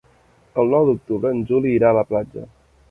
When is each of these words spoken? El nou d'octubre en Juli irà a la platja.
El 0.63 0.71
nou 0.75 0.87
d'octubre 0.89 1.33
en 1.37 1.45
Juli 1.53 1.77
irà 1.77 1.95
a 1.95 1.99
la 2.01 2.07
platja. 2.13 2.49